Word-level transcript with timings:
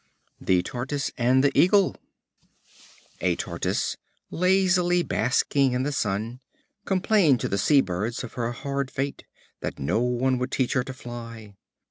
The 0.39 0.63
Tortoise 0.63 1.11
and 1.15 1.43
the 1.43 1.51
Eagle. 1.55 1.95
A 3.19 3.35
Tortoise, 3.35 3.97
lazily 4.31 5.03
basking 5.03 5.73
in 5.73 5.83
the 5.83 5.91
sun, 5.91 6.39
complained 6.85 7.39
to 7.41 7.47
the 7.47 7.59
sea 7.59 7.81
birds 7.81 8.23
of 8.23 8.33
her 8.33 8.51
hard 8.51 8.89
fate, 8.89 9.25
that 9.59 9.77
no 9.77 9.99
one 9.99 10.39
would 10.39 10.49
teach 10.49 10.73
her 10.73 10.83
to 10.85 10.93
fly. 10.93 11.53